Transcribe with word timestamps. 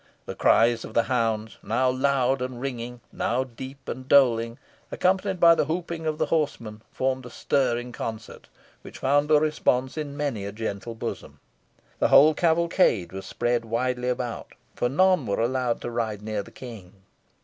The 0.25 0.33
cries 0.33 0.83
of 0.83 0.95
the 0.95 1.03
hounds 1.03 1.59
now 1.61 1.91
loud 1.91 2.41
and 2.41 2.59
ringing 2.59 3.01
now 3.11 3.43
deep 3.43 3.87
and 3.87 4.07
doling, 4.09 4.57
accompanied 4.91 5.39
by 5.39 5.53
the 5.53 5.65
whooping 5.65 6.07
of 6.07 6.17
the 6.17 6.25
huntsmen, 6.25 6.81
formed 6.91 7.23
a 7.27 7.29
stirring 7.29 7.91
concert, 7.91 8.49
which 8.81 8.97
found 8.97 9.29
a 9.29 9.39
response 9.39 9.99
in 9.99 10.17
many 10.17 10.43
a 10.43 10.51
gentle 10.51 10.95
bosom. 10.95 11.39
The 11.99 12.07
whole 12.07 12.33
cavalcade 12.33 13.11
was 13.11 13.27
spread 13.27 13.63
widely 13.63 14.09
about, 14.09 14.53
for 14.73 14.89
none 14.89 15.27
were 15.27 15.39
allowed 15.39 15.81
to 15.81 15.91
ride 15.91 16.23
near 16.23 16.41
the 16.41 16.49
King. 16.49 17.03